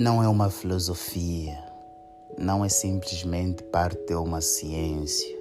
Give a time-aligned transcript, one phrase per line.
[0.00, 1.62] não é uma filosofia,
[2.38, 5.38] não é simplesmente parte de uma ciência.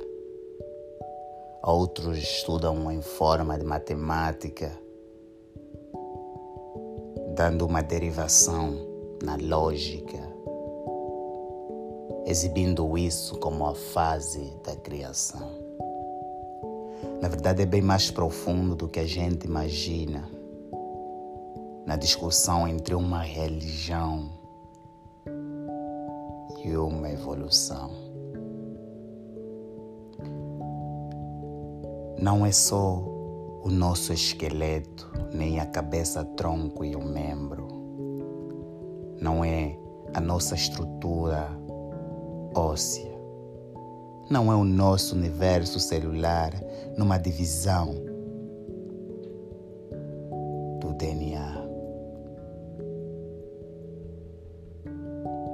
[1.63, 4.69] Outros estudam em forma de matemática,
[7.37, 8.75] dando uma derivação
[9.23, 10.19] na lógica,
[12.25, 15.49] exibindo isso como a fase da criação.
[17.21, 20.29] Na verdade, é bem mais profundo do que a gente imagina
[21.85, 24.37] na discussão entre uma religião
[26.63, 27.91] e uma evolução.
[32.21, 33.01] Não é só
[33.63, 37.67] o nosso esqueleto, nem a cabeça, tronco e o membro.
[39.21, 39.77] Não é
[40.13, 41.49] a nossa estrutura
[42.55, 43.09] óssea.
[44.29, 46.51] Não é o nosso universo celular
[46.97, 47.95] numa divisão
[50.79, 51.58] do DNA.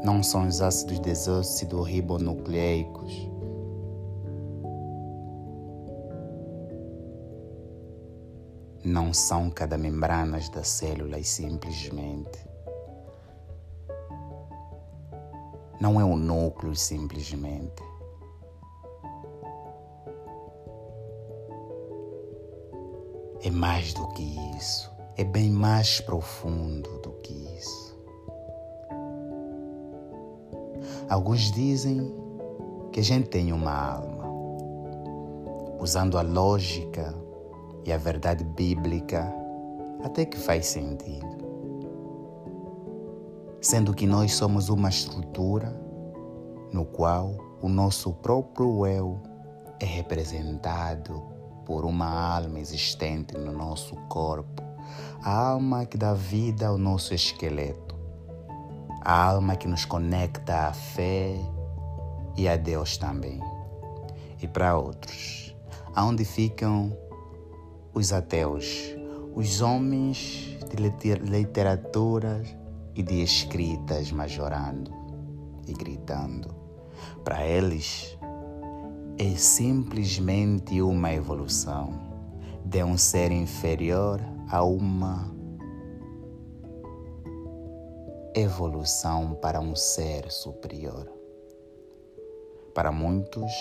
[0.06, 3.28] Não são os ácidos desóxido ribonucleicos.
[8.84, 12.38] Não são cada membranas das células simplesmente.
[15.82, 17.84] Não é o núcleo simplesmente.
[23.42, 24.24] É mais do que
[24.56, 24.92] isso.
[25.18, 27.95] É bem mais profundo do que isso.
[31.08, 32.12] Alguns dizem
[32.92, 34.26] que a gente tem uma alma.
[35.80, 37.14] Usando a lógica
[37.86, 39.32] e a verdade bíblica,
[40.04, 41.36] até que faz sentido.
[43.62, 45.80] Sendo que nós somos uma estrutura
[46.74, 49.20] no qual o nosso próprio eu
[49.80, 51.22] é representado
[51.66, 54.64] por uma alma existente no nosso corpo,
[55.22, 57.85] a alma que dá vida ao nosso esqueleto
[59.06, 61.40] a alma que nos conecta à fé
[62.36, 63.40] e a Deus também.
[64.42, 65.56] E para outros,
[65.94, 66.92] aonde ficam
[67.94, 68.96] os ateus,
[69.36, 72.48] os homens de literaturas
[72.96, 74.92] e de escritas majorando
[75.68, 76.56] e gritando.
[77.24, 78.18] Para eles,
[79.20, 81.94] é simplesmente uma evolução
[82.66, 85.35] de um ser inferior a uma
[88.36, 91.10] evolução para um ser superior.
[92.74, 93.52] Para muitos,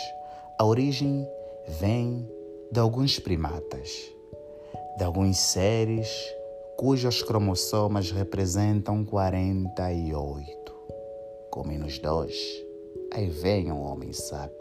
[0.58, 1.24] a origem
[1.68, 2.28] vem
[2.72, 4.12] de alguns primatas,
[4.98, 6.08] de alguns seres
[6.76, 10.74] cujos cromossomas representam 48.
[11.50, 12.34] Com menos dois,
[13.12, 14.56] aí vem o homem sábio.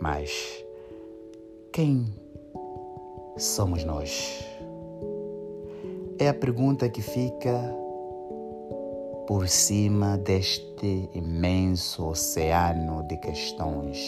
[0.00, 0.64] Mas
[1.72, 2.06] quem
[3.36, 4.55] somos nós?
[6.18, 7.74] É a pergunta que fica
[9.26, 13.98] por cima deste imenso oceano de questões.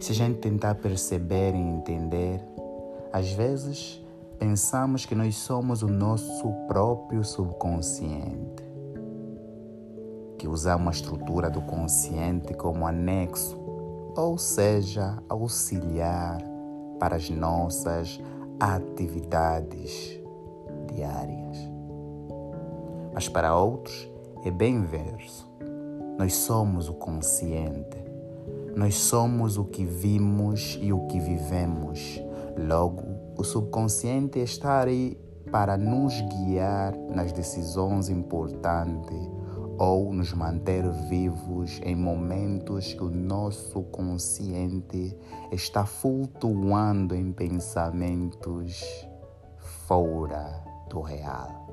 [0.00, 2.40] Se a gente tentar perceber e entender,
[3.12, 4.02] às vezes
[4.38, 8.64] pensamos que nós somos o nosso próprio subconsciente,
[10.38, 13.58] que usamos a estrutura do consciente como anexo,
[14.16, 16.42] ou seja, auxiliar
[16.98, 18.18] para as nossas
[18.60, 20.20] atividades
[20.92, 21.58] diárias.
[23.12, 24.08] Mas para outros
[24.44, 25.50] é bem inverso.
[26.18, 28.04] Nós somos o consciente.
[28.74, 32.20] Nós somos o que vimos e o que vivemos.
[32.58, 33.02] Logo,
[33.36, 35.18] o subconsciente está aí
[35.50, 39.35] para nos guiar nas decisões importantes
[39.78, 45.16] ou nos manter vivos em momentos que o nosso consciente
[45.52, 48.84] está flutuando em pensamentos
[49.86, 51.66] fora do real.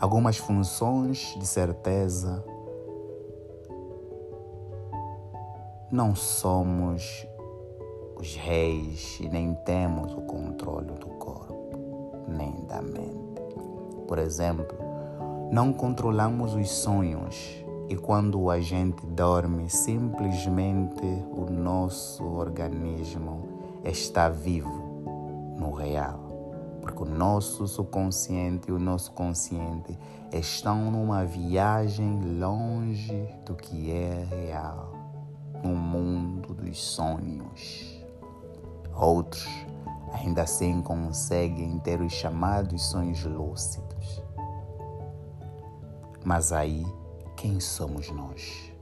[0.00, 2.44] Algumas funções de certeza
[5.90, 7.26] não somos
[8.16, 13.47] os reis e nem temos o controle do corpo, nem da mente.
[14.08, 14.78] Por exemplo,
[15.52, 23.46] não controlamos os sonhos e quando a gente dorme, simplesmente o nosso organismo
[23.84, 26.26] está vivo no real.
[26.80, 29.98] Porque o nosso subconsciente e o nosso consciente
[30.32, 34.94] estão numa viagem longe do que é real,
[35.62, 38.02] no mundo dos sonhos.
[38.94, 39.46] Outros
[40.12, 44.22] ainda assim conseguem ter os chamados sonhos lúcidos.
[46.24, 46.84] Mas aí,
[47.36, 48.72] quem somos nós?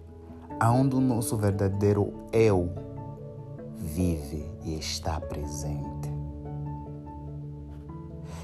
[0.59, 2.73] Aonde o nosso verdadeiro eu
[3.77, 6.17] vive e está presente?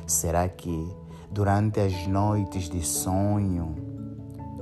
[0.06, 0.94] Será que
[1.30, 3.74] durante as noites de sonho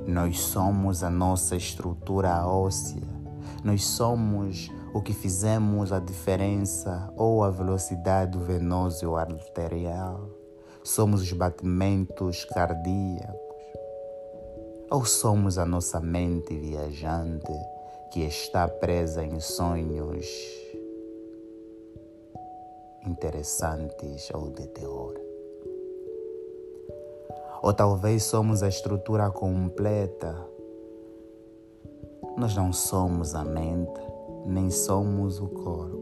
[0.07, 3.03] nós somos a nossa estrutura óssea?
[3.65, 10.29] Nós somos o que fizemos a diferença ou a velocidade do venoso arterial?
[10.83, 13.41] Somos os batimentos cardíacos?
[14.91, 17.53] Ou somos a nossa mente viajante
[18.11, 20.27] que está presa em sonhos
[23.07, 25.15] interessantes ou de terror?
[27.63, 30.35] Ou talvez somos a estrutura completa.
[32.37, 34.01] Nós não somos a mente,
[34.45, 35.99] nem somos o corpo.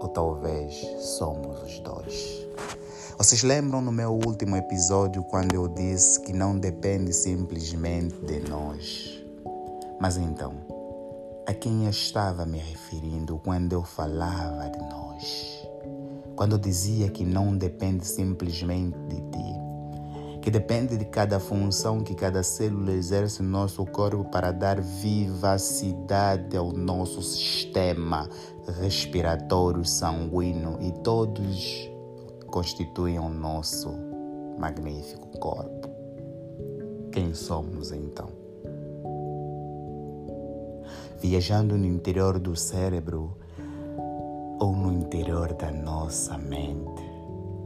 [0.00, 2.46] Ou talvez somos os dois.
[3.16, 9.24] Vocês lembram no meu último episódio quando eu disse que não depende simplesmente de nós?
[10.00, 10.54] Mas então,
[11.46, 15.68] a quem eu estava me referindo quando eu falava de nós?
[16.34, 19.63] Quando eu dizia que não depende simplesmente de ti,
[20.44, 26.54] que depende de cada função que cada célula exerce no nosso corpo para dar vivacidade
[26.54, 28.28] ao nosso sistema
[28.78, 31.90] respiratório sanguíneo e todos
[32.48, 33.90] constituem o nosso
[34.58, 35.88] magnífico corpo.
[37.10, 38.28] Quem somos então?
[41.20, 43.34] Viajando no interior do cérebro
[44.60, 47.02] ou no interior da nossa mente,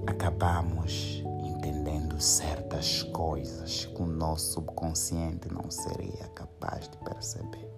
[0.07, 7.71] acabamos entendendo certas coisas que o nosso subconsciente não seria capaz de perceber.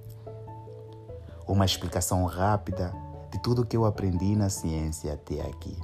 [1.46, 2.94] Uma explicação rápida
[3.30, 5.76] de tudo que eu aprendi na ciência até aqui.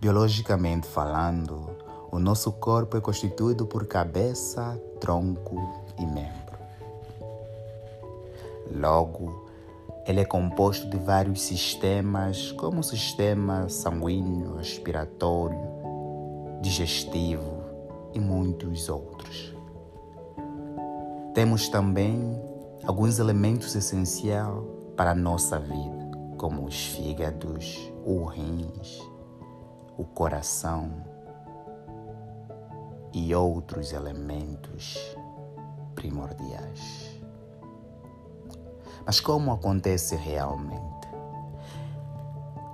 [0.00, 1.68] Biologicamente falando,
[2.10, 5.56] o nosso corpo é constituído por cabeça, tronco
[5.98, 6.58] e membro.
[8.70, 9.48] Logo,
[10.06, 15.58] ele é composto de vários sistemas, como o sistema sanguíneo, respiratório,
[16.60, 17.62] digestivo
[18.12, 19.54] e muitos outros.
[21.34, 22.18] Temos também
[22.84, 24.52] alguns elementos essenciais
[24.96, 29.00] para a nossa vida, como os fígados, os rins,
[29.96, 30.90] o coração
[33.12, 34.98] e outros elementos
[35.94, 37.20] primordiais.
[39.06, 41.08] Mas como acontece realmente?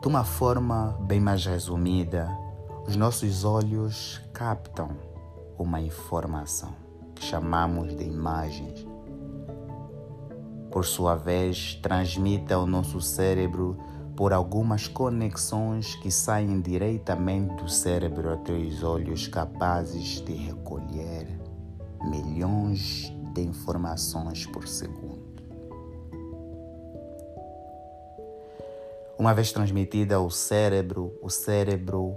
[0.01, 2.44] De uma forma bem mais resumida,
[2.87, 4.91] os nossos olhos captam
[5.59, 6.75] uma informação
[7.15, 8.87] que chamamos de imagens.
[10.71, 13.79] Por sua vez, transmite ao nosso cérebro
[14.15, 21.27] por algumas conexões que saem diretamente do cérebro até os olhos, capazes de recolher
[22.03, 25.25] milhões de informações por segundo.
[29.19, 32.17] Uma vez transmitida ao cérebro, o cérebro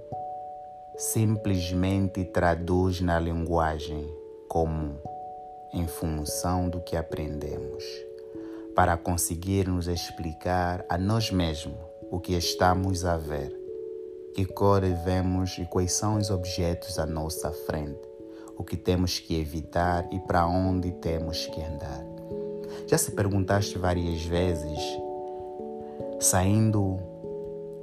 [0.98, 4.12] simplesmente traduz na linguagem
[4.48, 5.00] como
[5.72, 7.84] em função do que aprendemos,
[8.76, 11.78] para conseguir nos explicar a nós mesmos
[12.10, 13.56] o que estamos a ver,
[14.34, 18.02] que cores vemos e quais são os objetos à nossa frente,
[18.58, 22.04] o que temos que evitar e para onde temos que andar.
[22.88, 24.80] Já se perguntaste várias vezes,
[26.20, 27.00] saindo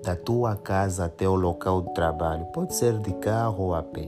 [0.04, 4.06] da tua casa até o local de trabalho, pode ser de carro ou a pé,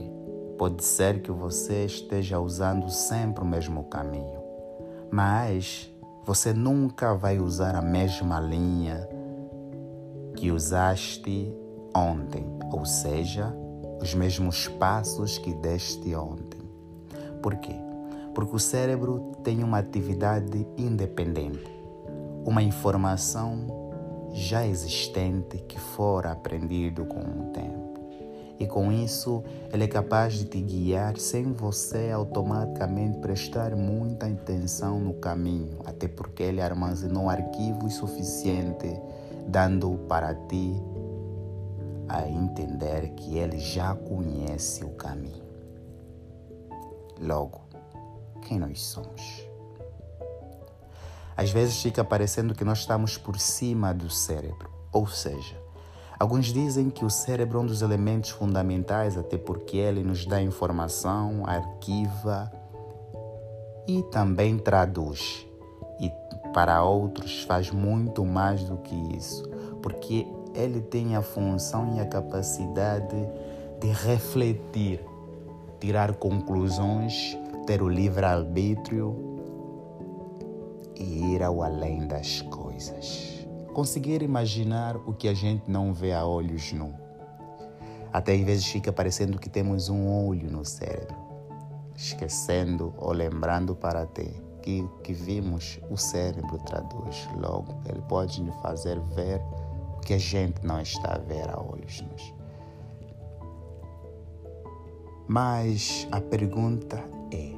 [0.57, 4.39] pode ser que você esteja usando sempre o mesmo caminho,
[5.11, 5.91] mas
[6.23, 9.09] você nunca vai usar a mesma linha
[10.35, 11.51] que usaste
[11.95, 13.51] ontem, ou seja,
[13.99, 16.61] os mesmos passos que deste ontem.
[17.41, 17.75] Por quê?
[18.35, 21.71] Porque o cérebro tem uma atividade independente,
[22.45, 23.86] uma informação
[24.33, 27.87] já existente que for aprendido com o tempo.
[28.59, 34.99] E com isso, ele é capaz de te guiar sem você automaticamente prestar muita atenção
[34.99, 38.99] no caminho, até porque ele armazenou arquivos suficientes
[39.47, 40.75] dando para ti
[42.09, 45.45] a entender que Ele já conhece o caminho.
[47.19, 47.61] Logo,
[48.41, 49.46] quem nós somos?
[51.37, 55.55] Às vezes fica parecendo que nós estamos por cima do cérebro, ou seja,
[56.19, 60.41] alguns dizem que o cérebro é um dos elementos fundamentais, até porque ele nos dá
[60.41, 62.51] informação, arquiva
[63.87, 65.45] e também traduz.
[66.53, 69.43] Para outros faz muito mais do que isso,
[69.79, 70.25] porque
[70.55, 73.15] ele tem a função e a capacidade
[73.79, 74.99] de refletir,
[75.79, 79.36] tirar conclusões, ter o livre-arbítrio
[80.99, 83.45] e ir ao além das coisas.
[83.73, 86.93] Conseguir imaginar o que a gente não vê a olhos nus.
[88.11, 91.15] Até às vezes fica parecendo que temos um olho no cérebro,
[91.95, 97.27] esquecendo ou lembrando para ter que o que vimos o cérebro traduz.
[97.37, 99.41] Logo, ele pode nos fazer ver
[99.97, 102.33] o que a gente não está a ver a olhos nus.
[105.27, 106.97] Mas a pergunta
[107.31, 107.53] é: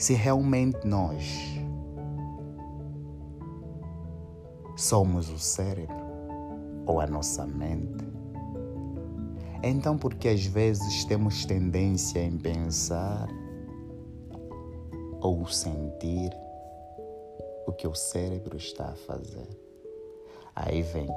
[0.00, 1.22] se realmente nós
[4.74, 5.94] somos o cérebro
[6.86, 8.02] ou a nossa mente,
[9.62, 13.28] então por que às vezes temos tendência em pensar
[15.20, 16.30] ou sentir
[17.66, 19.48] o que o cérebro está a fazer?
[20.56, 21.10] Aí vem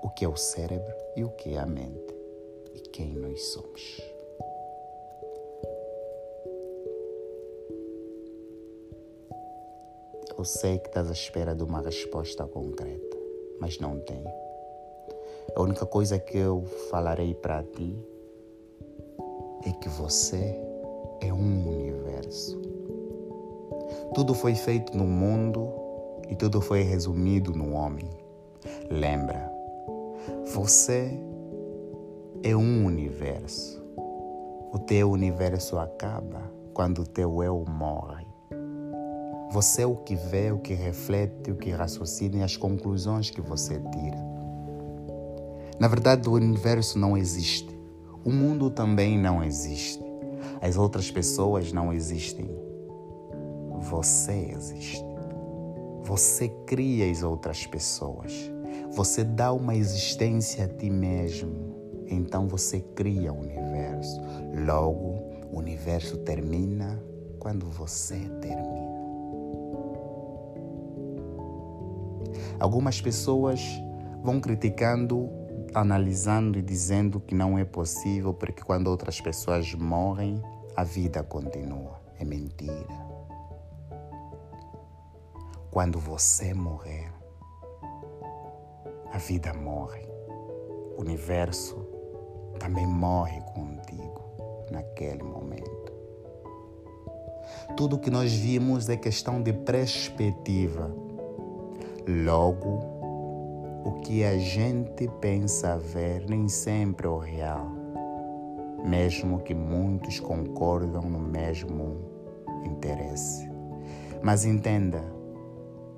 [0.00, 2.14] o que é o cérebro e o que é a mente
[2.72, 4.17] e quem nós somos.
[10.38, 13.16] Eu sei que estás à espera de uma resposta concreta,
[13.58, 14.30] mas não tenho.
[15.56, 17.98] A única coisa que eu falarei para ti
[19.66, 20.54] é que você
[21.20, 22.56] é um universo.
[24.14, 25.72] Tudo foi feito no mundo
[26.28, 28.08] e tudo foi resumido no homem.
[28.88, 29.52] Lembra,
[30.54, 31.18] você
[32.44, 33.84] é um universo.
[34.72, 38.27] O teu universo acaba quando o teu eu morre.
[39.50, 43.40] Você é o que vê, o que reflete, o que raciocina e as conclusões que
[43.40, 44.18] você tira.
[45.78, 47.78] Na verdade, o universo não existe.
[48.24, 50.04] O mundo também não existe.
[50.60, 52.50] As outras pessoas não existem.
[53.80, 55.04] Você existe.
[56.02, 58.32] Você cria as outras pessoas.
[58.92, 61.68] Você dá uma existência a ti mesmo
[62.10, 64.20] então você cria o universo.
[64.66, 65.18] Logo,
[65.52, 67.02] o universo termina
[67.38, 68.97] quando você termina.
[72.58, 73.60] Algumas pessoas
[74.22, 75.30] vão criticando,
[75.74, 80.42] analisando e dizendo que não é possível porque quando outras pessoas morrem,
[80.76, 82.00] a vida continua.
[82.18, 83.08] É mentira.
[85.70, 87.12] Quando você morrer,
[89.12, 90.06] a vida morre.
[90.96, 91.76] O universo
[92.58, 94.20] também morre contigo
[94.70, 95.92] naquele momento.
[97.76, 100.90] Tudo que nós vimos é questão de perspectiva.
[102.10, 102.80] Logo,
[103.84, 107.68] o que a gente pensa ver nem sempre é o real,
[108.82, 111.98] mesmo que muitos concordam no mesmo
[112.64, 113.46] interesse.
[114.22, 115.04] Mas entenda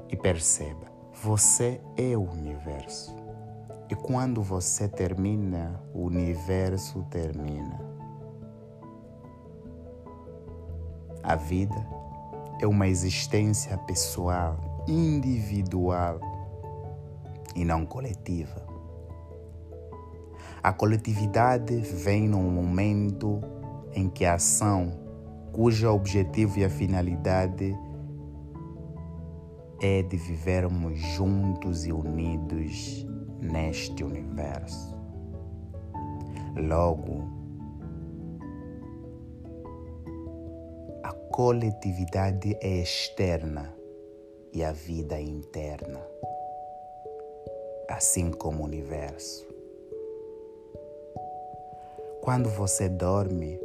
[0.09, 0.91] e perceba:
[1.23, 3.15] você é o universo.
[3.89, 7.79] E quando você termina, o universo termina.
[11.23, 11.87] A vida
[12.61, 16.21] é uma existência pessoal, individual
[17.55, 18.67] e não coletiva.
[20.63, 23.41] A coletividade vem num momento
[23.95, 24.93] em que a ação,
[25.53, 27.77] cujo objetivo e a finalidade
[29.81, 33.07] é de vivermos juntos e unidos
[33.41, 34.99] neste universo.
[36.57, 37.25] Logo,
[41.03, 43.80] a coletividade é externa
[44.53, 46.01] e a vida interna,
[47.89, 49.47] assim como o universo.
[52.23, 53.59] Quando você dorme,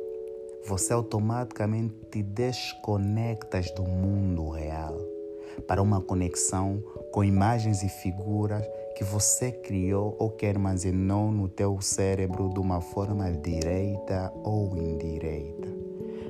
[0.66, 4.98] você automaticamente te desconectas do mundo real
[5.68, 8.66] para uma conexão com imagens e figuras
[8.96, 15.68] que você criou ou que armazenou no teu cérebro de uma forma direita ou indireita.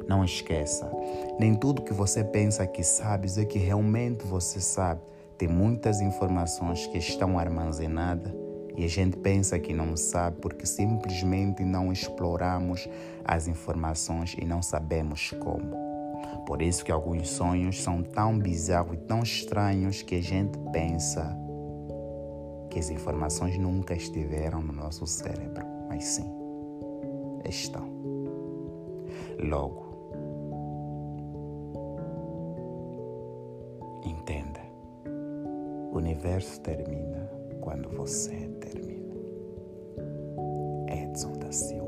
[0.08, 0.92] Não esqueça,
[1.40, 5.02] nem tudo que você pensa que sabes é que realmente você sabe.
[5.38, 8.32] Tem muitas informações que estão armazenadas
[8.78, 12.88] e a gente pensa que não sabe porque simplesmente não exploramos
[13.24, 15.76] as informações e não sabemos como.
[16.46, 21.36] Por isso que alguns sonhos são tão bizarros e tão estranhos que a gente pensa
[22.70, 26.30] que as informações nunca estiveram no nosso cérebro, mas sim,
[27.50, 27.90] estão.
[29.40, 29.85] Logo,
[34.10, 34.62] entenda,
[35.92, 37.30] o universo termina
[37.62, 39.16] quando você termina.
[40.88, 41.85] Edson da Silva